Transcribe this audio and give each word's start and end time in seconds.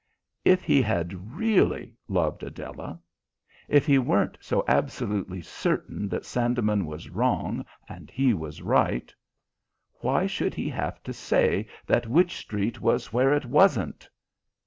If 0.43 0.63
he 0.63 0.81
had 0.81 1.31
really 1.37 1.95
loved 2.07 2.41
Adela 2.41 2.99
if 3.67 3.85
he 3.85 3.99
weren't 3.99 4.35
so 4.41 4.65
absolutely 4.67 5.43
certain 5.43 6.09
that 6.09 6.25
Sandeman 6.25 6.87
was 6.87 7.11
wrong 7.11 7.63
and 7.87 8.09
he 8.09 8.33
was 8.33 8.63
right 8.63 9.13
why 9.99 10.25
should 10.25 10.55
he 10.55 10.69
have 10.69 11.03
to 11.03 11.13
say 11.13 11.67
that 11.85 12.07
Wych 12.07 12.31
Street 12.35 12.81
was 12.81 13.13
where 13.13 13.31
it 13.31 13.45
wasn't? 13.45 14.09